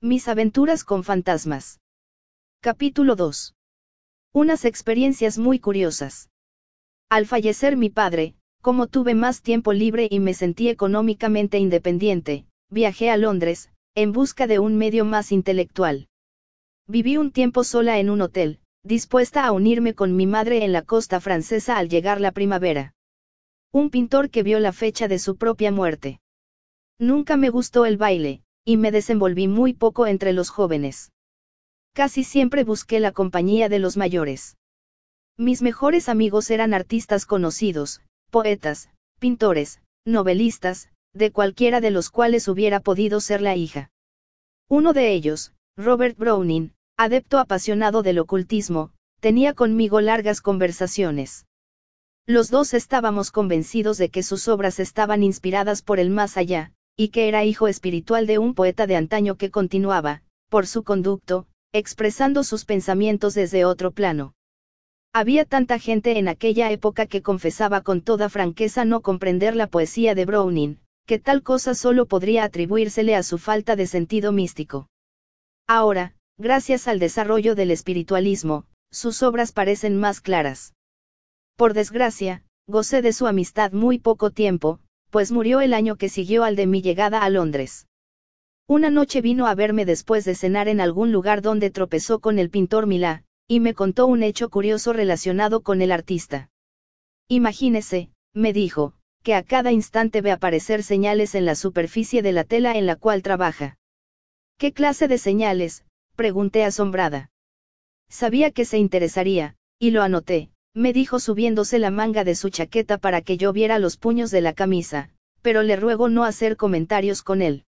[0.00, 1.80] Mis aventuras con fantasmas.
[2.60, 3.56] Capítulo 2.
[4.32, 6.30] Unas experiencias muy curiosas.
[7.08, 13.10] Al fallecer mi padre, como tuve más tiempo libre y me sentí económicamente independiente, viajé
[13.10, 16.06] a Londres, en busca de un medio más intelectual.
[16.86, 20.82] Viví un tiempo sola en un hotel, dispuesta a unirme con mi madre en la
[20.82, 22.94] costa francesa al llegar la primavera.
[23.72, 26.20] Un pintor que vio la fecha de su propia muerte.
[27.00, 31.10] Nunca me gustó el baile, y me desenvolví muy poco entre los jóvenes.
[31.94, 34.58] Casi siempre busqué la compañía de los mayores.
[35.38, 42.80] Mis mejores amigos eran artistas conocidos, poetas, pintores, novelistas, de cualquiera de los cuales hubiera
[42.80, 43.90] podido ser la hija.
[44.68, 51.46] Uno de ellos, Robert Browning, adepto apasionado del ocultismo, tenía conmigo largas conversaciones.
[52.26, 57.10] Los dos estábamos convencidos de que sus obras estaban inspiradas por el más allá, y
[57.10, 62.42] que era hijo espiritual de un poeta de antaño que continuaba, por su conducto, expresando
[62.42, 64.34] sus pensamientos desde otro plano.
[65.14, 70.16] Había tanta gente en aquella época que confesaba con toda franqueza no comprender la poesía
[70.16, 74.88] de Browning, que tal cosa solo podría atribuírsele a su falta de sentido místico.
[75.68, 80.74] Ahora, gracias al desarrollo del espiritualismo, sus obras parecen más claras.
[81.56, 86.44] Por desgracia, gocé de su amistad muy poco tiempo, pues murió el año que siguió
[86.44, 87.86] al de mi llegada a Londres.
[88.66, 92.50] Una noche vino a verme después de cenar en algún lugar donde tropezó con el
[92.50, 96.50] pintor Milá, y me contó un hecho curioso relacionado con el artista.
[97.28, 98.92] Imagínese, me dijo,
[99.22, 102.96] que a cada instante ve aparecer señales en la superficie de la tela en la
[102.96, 103.78] cual trabaja.
[104.58, 105.84] ¿Qué clase de señales?
[106.14, 107.30] pregunté asombrada.
[108.08, 112.98] Sabía que se interesaría, y lo anoté, me dijo subiéndose la manga de su chaqueta
[112.98, 115.10] para que yo viera los puños de la camisa,
[115.42, 117.64] pero le ruego no hacer comentarios con él.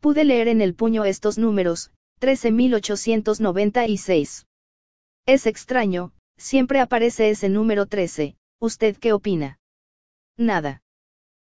[0.00, 4.46] Pude leer en el puño estos números, 13.896.
[5.26, 9.58] Es extraño, siempre aparece ese número 13, ¿usted qué opina?
[10.36, 10.82] Nada.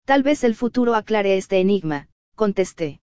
[0.05, 3.01] Tal vez el futuro aclare este enigma, contesté.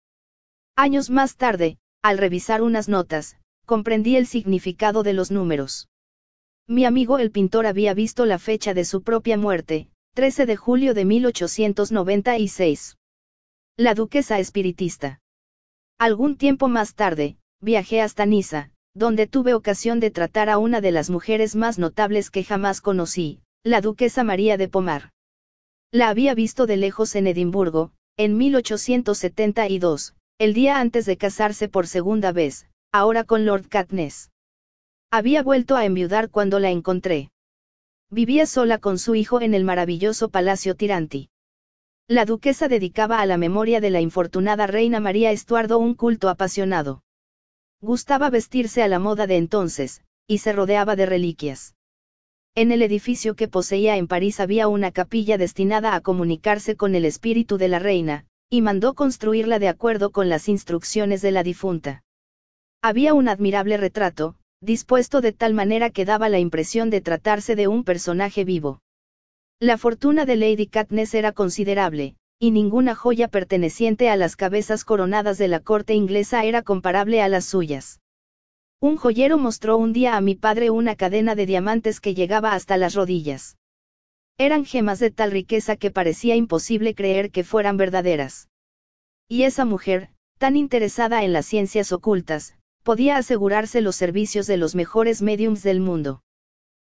[0.76, 5.88] Años más tarde, al revisar unas notas, comprendí el significado de los números.
[6.68, 10.94] Mi amigo el pintor había visto la fecha de su propia muerte, 13 de julio
[10.94, 12.98] de 1896.
[13.76, 15.20] La duquesa espiritista.
[15.98, 20.92] Algún tiempo más tarde, viajé hasta Niza, donde tuve ocasión de tratar a una de
[20.92, 25.10] las mujeres más notables que jamás conocí, la duquesa María de Pomar.
[25.90, 31.86] La había visto de lejos en Edimburgo, en 1872, el día antes de casarse por
[31.86, 34.30] segunda vez, ahora con Lord Katniss.
[35.14, 37.30] Había vuelto a enviudar cuando la encontré.
[38.08, 41.28] Vivía sola con su hijo en el maravilloso Palacio Tiranti.
[42.08, 47.02] La duquesa dedicaba a la memoria de la infortunada reina María Estuardo un culto apasionado.
[47.82, 51.74] Gustaba vestirse a la moda de entonces, y se rodeaba de reliquias.
[52.54, 57.04] En el edificio que poseía en París había una capilla destinada a comunicarse con el
[57.04, 62.02] espíritu de la reina, y mandó construirla de acuerdo con las instrucciones de la difunta.
[62.80, 67.66] Había un admirable retrato, dispuesto de tal manera que daba la impresión de tratarse de
[67.66, 68.80] un personaje vivo.
[69.58, 75.36] La fortuna de Lady Katniss era considerable, y ninguna joya perteneciente a las cabezas coronadas
[75.36, 78.00] de la corte inglesa era comparable a las suyas.
[78.80, 82.76] Un joyero mostró un día a mi padre una cadena de diamantes que llegaba hasta
[82.76, 83.56] las rodillas.
[84.38, 88.48] Eran gemas de tal riqueza que parecía imposible creer que fueran verdaderas.
[89.28, 94.74] Y esa mujer, tan interesada en las ciencias ocultas, podía asegurarse los servicios de los
[94.74, 96.22] mejores mediums del mundo.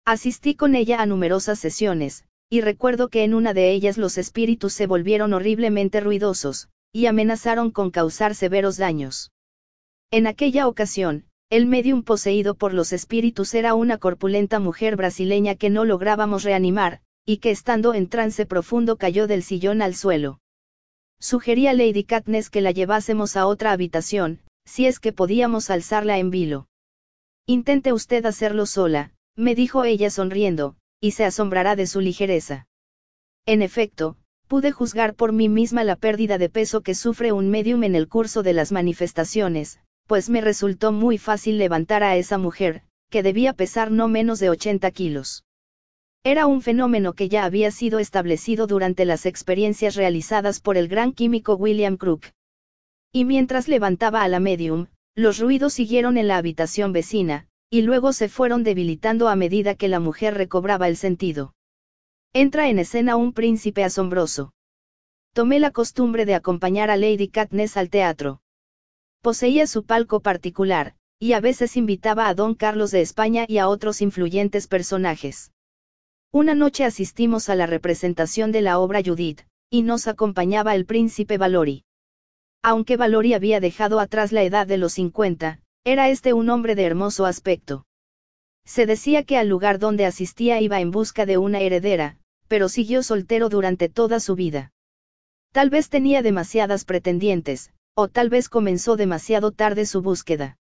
[0.05, 4.73] Asistí con ella a numerosas sesiones, y recuerdo que en una de ellas los espíritus
[4.73, 9.33] se volvieron horriblemente ruidosos, y amenazaron con causar severos daños.
[10.11, 15.71] En aquella ocasión, el medium poseído por los espíritus era una corpulenta mujer brasileña que
[15.71, 20.41] no lográbamos reanimar, y que estando en trance profundo cayó del sillón al suelo.
[21.19, 26.19] Sugerí a Lady Katniss que la llevásemos a otra habitación, si es que podíamos alzarla
[26.19, 26.69] en vilo.
[27.47, 32.67] Intente usted hacerlo sola, me dijo ella sonriendo, y se asombrará de su ligereza.
[33.47, 34.17] En efecto,
[34.49, 38.09] pude juzgar por mí misma la pérdida de peso que sufre un medium en el
[38.09, 43.53] curso de las manifestaciones, pues me resultó muy fácil levantar a esa mujer, que debía
[43.53, 45.45] pesar no menos de 80 kilos.
[46.25, 51.13] Era un fenómeno que ya había sido establecido durante las experiencias realizadas por el gran
[51.13, 52.27] químico William Crook,
[53.17, 58.13] y mientras levantaba a la medium, los ruidos siguieron en la habitación vecina, y luego
[58.13, 61.55] se fueron debilitando a medida que la mujer recobraba el sentido.
[62.35, 64.53] Entra en escena un príncipe asombroso.
[65.33, 68.43] Tomé la costumbre de acompañar a Lady Katniss al teatro.
[69.23, 73.69] Poseía su palco particular, y a veces invitaba a don Carlos de España y a
[73.69, 75.53] otros influyentes personajes.
[76.33, 79.41] Una noche asistimos a la representación de la obra Judith,
[79.71, 81.86] y nos acompañaba el príncipe Valori.
[82.67, 86.83] Aunque Valori había dejado atrás la edad de los 50, era este un hombre de
[86.83, 87.87] hermoso aspecto.
[88.65, 92.19] Se decía que al lugar donde asistía iba en busca de una heredera,
[92.49, 94.73] pero siguió soltero durante toda su vida.
[95.53, 100.59] Tal vez tenía demasiadas pretendientes, o tal vez comenzó demasiado tarde su búsqueda.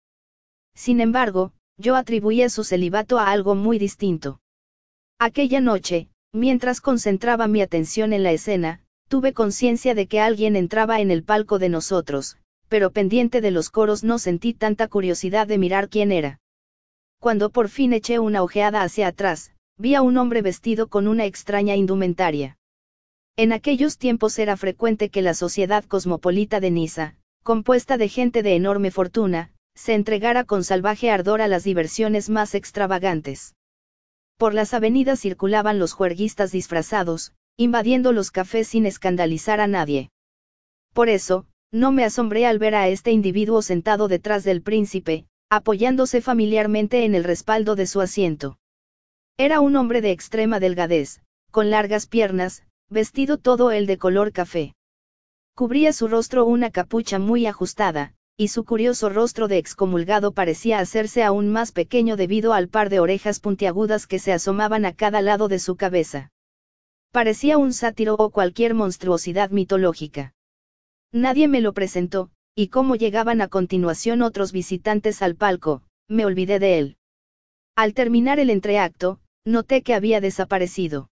[0.75, 4.43] Sin embargo, yo atribuía su celibato a algo muy distinto.
[5.19, 11.01] Aquella noche, mientras concentraba mi atención en la escena, tuve conciencia de que alguien entraba
[11.01, 15.59] en el palco de nosotros, pero pendiente de los coros no sentí tanta curiosidad de
[15.59, 16.41] mirar quién era.
[17.21, 21.25] Cuando por fin eché una ojeada hacia atrás, vi a un hombre vestido con una
[21.25, 22.59] extraña indumentaria.
[23.37, 28.55] En aquellos tiempos era frecuente que la sociedad cosmopolita de Niza, compuesta de gente de
[28.55, 33.55] enorme fortuna, se entregara con salvaje ardor a las diversiones más extravagantes.
[34.37, 40.11] Por las avenidas circulaban los juerguistas disfrazados, invadiendo los cafés sin escandalizar a nadie.
[40.93, 46.21] Por eso, no me asombré al ver a este individuo sentado detrás del príncipe, apoyándose
[46.21, 48.59] familiarmente en el respaldo de su asiento.
[49.37, 51.21] Era un hombre de extrema delgadez,
[51.51, 54.75] con largas piernas, vestido todo el de color café.
[55.55, 61.23] Cubría su rostro una capucha muy ajustada, y su curioso rostro de excomulgado parecía hacerse
[61.23, 65.47] aún más pequeño debido al par de orejas puntiagudas que se asomaban a cada lado
[65.47, 66.31] de su cabeza.
[67.14, 70.34] Parecía un sátiro o cualquier monstruosidad mitológica.
[71.12, 76.58] Nadie me lo presentó, y como llegaban a continuación otros visitantes al palco, me olvidé
[76.58, 76.96] de él.
[77.76, 81.08] Al terminar el entreacto, noté que había desaparecido.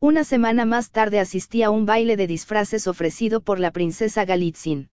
[0.00, 4.90] Una semana más tarde asistí a un baile de disfraces ofrecido por la princesa Galitzin.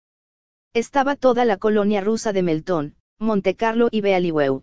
[0.75, 4.63] Estaba toda la colonia rusa de Melton, Montecarlo y Bealiweu.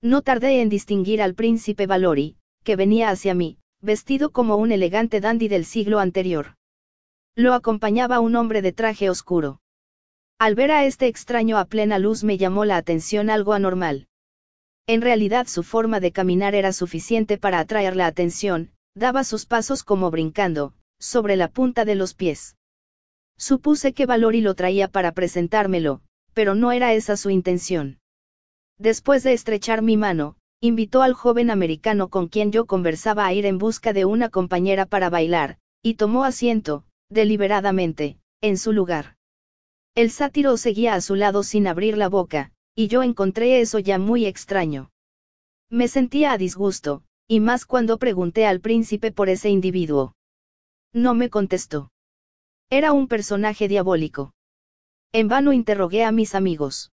[0.00, 5.20] No tardé en distinguir al príncipe Valori, que venía hacia mí, vestido como un elegante
[5.20, 6.56] dandy del siglo anterior.
[7.36, 9.60] Lo acompañaba un hombre de traje oscuro.
[10.38, 14.08] Al ver a este extraño a plena luz me llamó la atención algo anormal.
[14.86, 19.84] En realidad su forma de caminar era suficiente para atraer la atención, daba sus pasos
[19.84, 22.56] como brincando, sobre la punta de los pies.
[23.36, 26.00] Supuse que Valori lo traía para presentármelo,
[26.32, 28.00] pero no era esa su intención.
[28.78, 33.46] Después de estrechar mi mano, invitó al joven americano con quien yo conversaba a ir
[33.46, 39.16] en busca de una compañera para bailar, y tomó asiento, deliberadamente, en su lugar.
[39.94, 43.98] El sátiro seguía a su lado sin abrir la boca, y yo encontré eso ya
[43.98, 44.90] muy extraño.
[45.70, 50.14] Me sentía a disgusto, y más cuando pregunté al príncipe por ese individuo.
[50.92, 51.90] No me contestó.
[52.70, 54.32] Era un personaje diabólico.
[55.12, 56.90] En vano interrogué a mis amigos.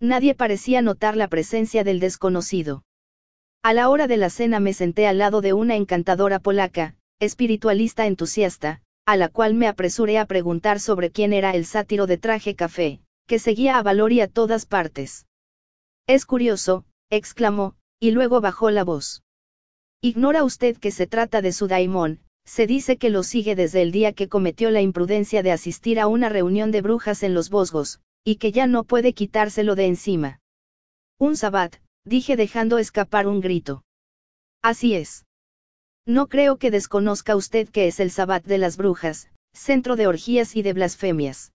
[0.00, 2.84] Nadie parecía notar la presencia del desconocido.
[3.64, 8.06] A la hora de la cena me senté al lado de una encantadora polaca, espiritualista
[8.06, 12.54] entusiasta, a la cual me apresuré a preguntar sobre quién era el sátiro de traje
[12.54, 15.26] café, que seguía a Valori a todas partes.
[16.06, 19.22] Es curioso, exclamó, y luego bajó la voz.
[20.00, 23.90] Ignora usted que se trata de su daimón, se dice que lo sigue desde el
[23.90, 28.00] día que cometió la imprudencia de asistir a una reunión de brujas en los Bosgos,
[28.28, 30.40] y que ya no puede quitárselo de encima.
[31.18, 33.84] Un sabbat, dije dejando escapar un grito.
[34.62, 35.24] Así es.
[36.06, 40.56] No creo que desconozca usted que es el sabbat de las brujas, centro de orgías
[40.56, 41.52] y de blasfemias.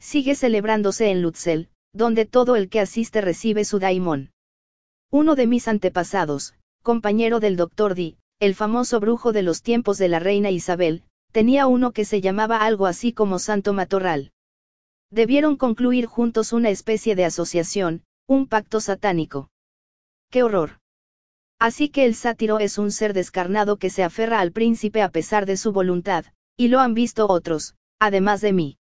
[0.00, 4.32] Sigue celebrándose en Lutzel, donde todo el que asiste recibe su daimón.
[5.12, 10.08] Uno de mis antepasados, compañero del doctor Di, el famoso brujo de los tiempos de
[10.08, 14.32] la reina Isabel, tenía uno que se llamaba algo así como Santo Matorral.
[15.10, 19.50] Debieron concluir juntos una especie de asociación, un pacto satánico.
[20.30, 20.80] ¡Qué horror!
[21.58, 25.46] Así que el sátiro es un ser descarnado que se aferra al príncipe a pesar
[25.46, 28.78] de su voluntad, y lo han visto otros, además de mí.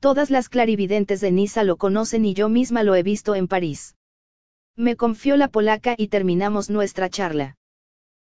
[0.00, 3.96] Todas las clarividentes de Niza lo conocen y yo misma lo he visto en París.
[4.76, 7.56] Me confió la polaca y terminamos nuestra charla.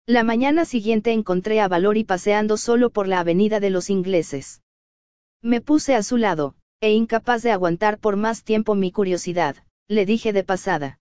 [0.06, 4.62] La mañana siguiente encontré a Valori paseando solo por la avenida de los ingleses.
[5.42, 9.56] Me puse a su lado, e incapaz de aguantar por más tiempo mi curiosidad,
[9.88, 11.00] le dije de pasada.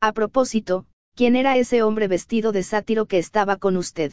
[0.00, 4.12] A propósito, ¿quién era ese hombre vestido de sátiro que estaba con usted?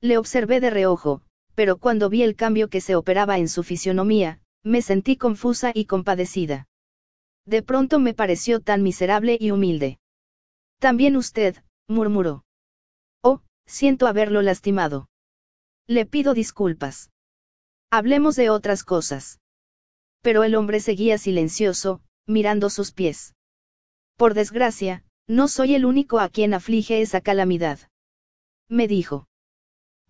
[0.00, 1.22] Le observé de reojo,
[1.54, 5.86] pero cuando vi el cambio que se operaba en su fisionomía, me sentí confusa y
[5.86, 6.68] compadecida.
[7.46, 9.98] De pronto me pareció tan miserable y humilde.
[10.78, 11.56] También usted,
[11.88, 12.44] murmuró.
[13.22, 15.08] Oh, siento haberlo lastimado.
[15.88, 17.10] Le pido disculpas.
[17.90, 19.40] Hablemos de otras cosas.
[20.22, 23.34] Pero el hombre seguía silencioso, mirando sus pies.
[24.16, 27.78] Por desgracia, no soy el único a quien aflige esa calamidad.
[28.68, 29.26] Me dijo.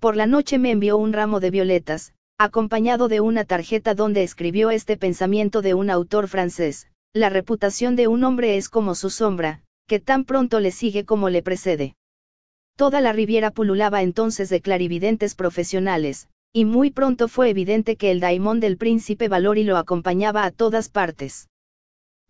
[0.00, 4.70] Por la noche me envió un ramo de violetas, acompañado de una tarjeta donde escribió
[4.70, 9.62] este pensamiento de un autor francés, la reputación de un hombre es como su sombra,
[9.88, 11.96] que tan pronto le sigue como le precede.
[12.76, 18.18] Toda la Riviera pululaba entonces de clarividentes profesionales, y muy pronto fue evidente que el
[18.18, 21.48] daimón del príncipe Valori lo acompañaba a todas partes.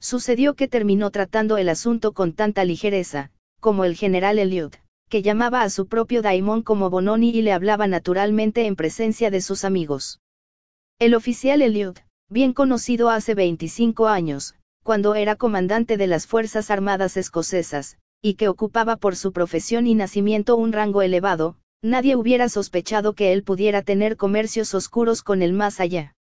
[0.00, 5.62] Sucedió que terminó tratando el asunto con tanta ligereza, como el general Elliot, que llamaba
[5.62, 10.20] a su propio daimon como Bononi y le hablaba naturalmente en presencia de sus amigos.
[10.98, 14.54] El oficial Elliot, bien conocido hace 25 años,
[14.84, 19.94] cuando era comandante de las Fuerzas Armadas escocesas, y que ocupaba por su profesión y
[19.94, 25.52] nacimiento un rango elevado, nadie hubiera sospechado que él pudiera tener comercios oscuros con el
[25.52, 26.14] más allá.